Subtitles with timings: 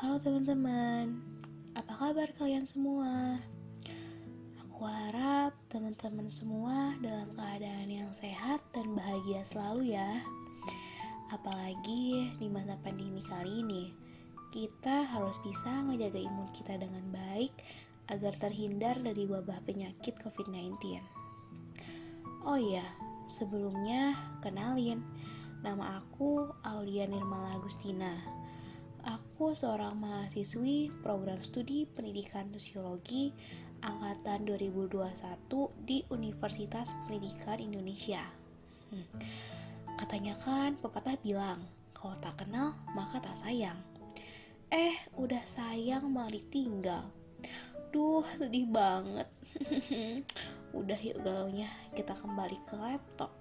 [0.00, 1.20] Halo teman-teman,
[1.76, 3.36] apa kabar kalian semua?
[4.64, 10.24] Aku harap teman-teman semua dalam keadaan yang sehat dan bahagia selalu ya.
[11.28, 13.92] Apalagi di masa pandemi kali ini,
[14.48, 17.52] kita harus bisa menjaga imun kita dengan baik
[18.08, 20.96] agar terhindar dari wabah penyakit COVID-19.
[22.48, 22.88] Oh iya,
[23.28, 25.04] sebelumnya kenalin,
[25.60, 28.39] nama aku Aulia Nirmala Agustina.
[29.00, 33.32] Aku seorang mahasiswi program studi pendidikan sosiologi
[33.80, 35.08] angkatan 2021
[35.88, 38.20] di Universitas Pendidikan Indonesia.
[38.92, 39.08] Hmm.
[39.96, 41.64] Katanya kan pepatah bilang,
[41.96, 43.80] kalau tak kenal maka tak sayang.
[44.68, 47.08] Eh, udah sayang malah ditinggal.
[47.88, 49.28] Duh, sedih banget.
[50.78, 53.32] udah yuk galaunya, kita kembali ke laptop.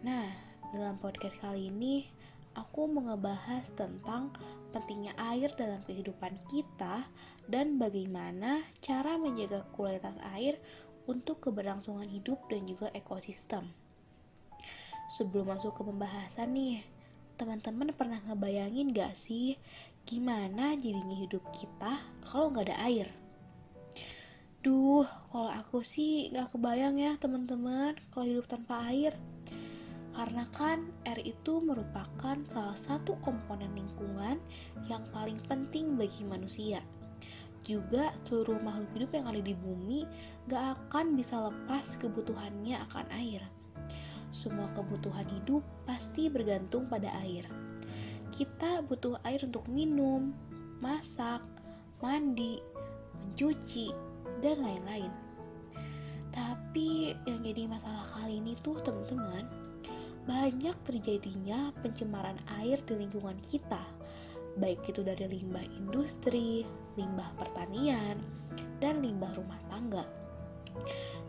[0.00, 0.32] Nah,
[0.72, 2.21] dalam podcast kali ini
[2.56, 4.32] aku mau ngebahas tentang
[4.72, 7.04] pentingnya air dalam kehidupan kita
[7.48, 10.56] dan bagaimana cara menjaga kualitas air
[11.06, 13.68] untuk keberlangsungan hidup dan juga ekosistem.
[15.12, 16.80] Sebelum masuk ke pembahasan nih,
[17.36, 19.60] teman-teman pernah ngebayangin gak sih
[20.02, 23.06] gimana jadinya hidup kita kalau nggak ada air?
[24.62, 25.02] Duh,
[25.34, 29.18] kalau aku sih nggak kebayang ya teman-teman kalau hidup tanpa air.
[30.12, 34.36] Karena kan air itu merupakan salah satu komponen lingkungan
[34.86, 36.84] yang paling penting bagi manusia.
[37.64, 40.04] Juga seluruh makhluk hidup yang ada di bumi
[40.50, 43.40] gak akan bisa lepas kebutuhannya akan air.
[44.34, 47.46] Semua kebutuhan hidup pasti bergantung pada air.
[48.32, 50.32] Kita butuh air untuk minum,
[50.80, 51.44] masak,
[52.00, 52.58] mandi,
[53.14, 53.92] mencuci,
[54.42, 55.12] dan lain-lain.
[56.32, 59.44] Tapi yang jadi masalah kali ini tuh teman-teman,
[60.22, 63.82] banyak terjadinya pencemaran air di lingkungan kita,
[64.58, 66.62] baik itu dari limbah industri,
[66.94, 68.20] limbah pertanian,
[68.78, 70.06] dan limbah rumah tangga.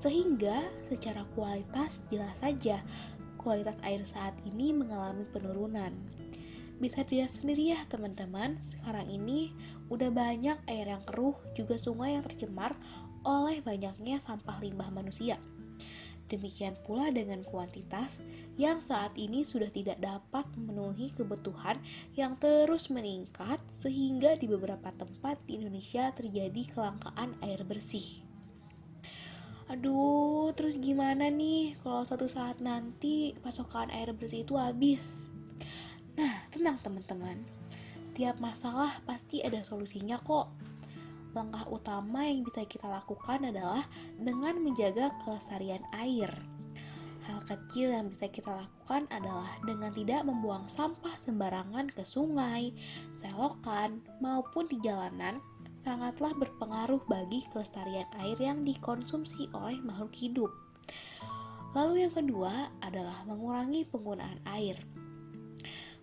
[0.00, 2.82] Sehingga secara kualitas jelas saja
[3.40, 5.96] kualitas air saat ini mengalami penurunan.
[6.76, 9.52] Bisa dilihat sendiri ya teman-teman, sekarang ini
[9.88, 12.76] udah banyak air yang keruh juga sungai yang tercemar
[13.24, 15.36] oleh banyaknya sampah limbah manusia.
[16.30, 18.22] Demikian pula dengan kuantitas
[18.54, 21.74] yang saat ini sudah tidak dapat memenuhi kebutuhan
[22.14, 28.22] yang terus meningkat sehingga di beberapa tempat di Indonesia terjadi kelangkaan air bersih.
[29.70, 35.30] Aduh, terus gimana nih kalau suatu saat nanti pasokan air bersih itu habis?
[36.14, 37.42] Nah, tenang teman-teman.
[38.14, 40.69] Tiap masalah pasti ada solusinya kok.
[41.30, 43.86] Langkah utama yang bisa kita lakukan adalah
[44.18, 46.30] dengan menjaga kelestarian air.
[47.30, 52.74] Hal kecil yang bisa kita lakukan adalah dengan tidak membuang sampah sembarangan ke sungai,
[53.14, 55.38] selokan, maupun di jalanan
[55.80, 60.50] sangatlah berpengaruh bagi kelestarian air yang dikonsumsi oleh makhluk hidup.
[61.70, 64.74] Lalu yang kedua adalah mengurangi penggunaan air.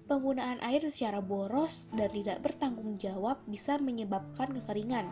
[0.08, 5.04] Penggunaan air secara boros dan tidak bertanggung jawab bisa menyebabkan kekeringan.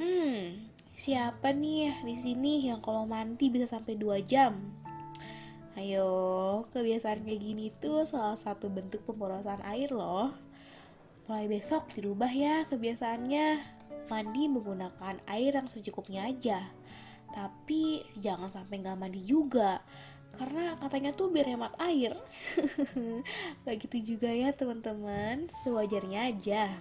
[0.00, 0.64] Hmm,
[0.96, 4.56] siapa nih di sini yang kalau mandi bisa sampai 2 jam?
[5.76, 10.32] Ayo, kebiasaan kayak gini tuh salah satu bentuk pemborosan air loh.
[11.28, 13.48] Mulai besok dirubah ya kebiasaannya.
[14.08, 16.72] Mandi menggunakan air yang secukupnya aja.
[17.36, 19.78] Tapi jangan sampai nggak mandi juga
[20.38, 22.14] karena katanya tuh biar hemat air
[23.66, 26.78] gak gitu juga ya teman-teman sewajarnya aja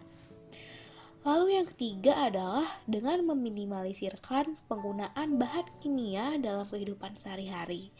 [1.19, 7.91] Lalu yang ketiga adalah dengan meminimalisirkan penggunaan bahan kimia dalam kehidupan sehari-hari.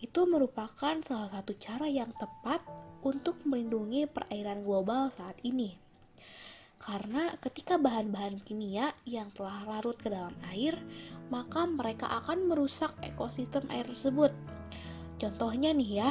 [0.00, 2.64] Itu merupakan salah satu cara yang tepat
[3.04, 5.76] untuk melindungi perairan global saat ini.
[6.80, 10.80] Karena ketika bahan-bahan kimia yang telah larut ke dalam air,
[11.28, 14.32] maka mereka akan merusak ekosistem air tersebut
[15.16, 16.10] Contohnya nih ya,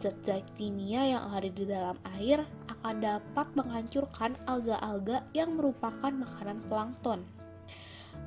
[0.00, 2.40] zat-zat kimia yang ada di dalam air
[2.72, 7.20] akan dapat menghancurkan alga-alga yang merupakan makanan plankton.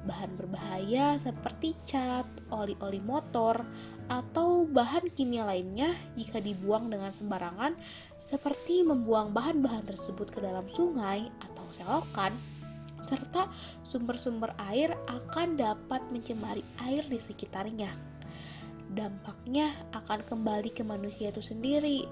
[0.05, 3.65] Bahan berbahaya seperti cat, oli-oli motor,
[4.05, 7.73] atau bahan kimia lainnya jika dibuang dengan sembarangan
[8.21, 12.33] seperti membuang bahan-bahan tersebut ke dalam sungai atau selokan
[13.05, 13.49] serta
[13.85, 18.14] sumber-sumber air akan dapat mencemari air di sekitarnya
[18.95, 22.07] dampaknya akan kembali ke manusia itu sendiri.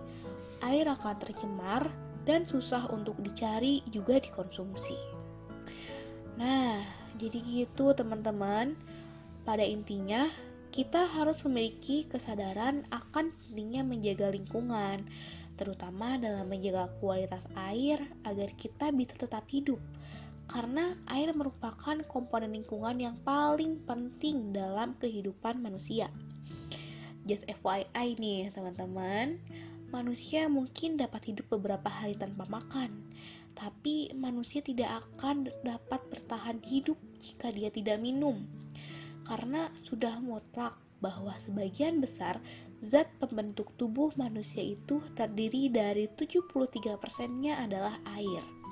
[0.59, 1.88] Air akan tercemar
[2.27, 4.95] dan susah untuk dicari juga dikonsumsi.
[6.39, 6.83] Nah,
[7.15, 8.75] jadi gitu teman-teman.
[9.44, 10.31] Pada intinya,
[10.74, 15.06] kita harus memiliki kesadaran akan pentingnya menjaga lingkungan.
[15.53, 19.77] terutama dalam menjaga kualitas air agar kita bisa tetap hidup.
[20.50, 26.09] Karena air merupakan komponen lingkungan yang paling penting dalam kehidupan manusia.
[27.24, 29.40] Just FYI nih teman-teman,
[29.96, 32.92] manusia mungkin dapat hidup beberapa hari tanpa makan,
[33.56, 38.44] tapi manusia tidak akan dapat bertahan hidup jika dia tidak minum.
[39.24, 42.40] Karena sudah mutlak bahwa sebagian besar
[42.84, 48.62] zat pembentuk tubuh manusia itu terdiri dari 73%-nya adalah air.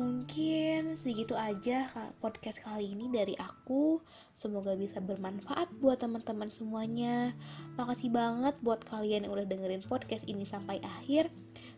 [0.00, 1.84] Mungkin segitu aja
[2.24, 4.00] podcast kali ini dari aku.
[4.32, 7.36] Semoga bisa bermanfaat buat teman-teman semuanya.
[7.76, 11.28] Makasih banget buat kalian yang udah dengerin podcast ini sampai akhir.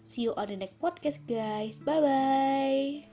[0.06, 1.82] See you on the next podcast guys.
[1.82, 3.11] Bye bye.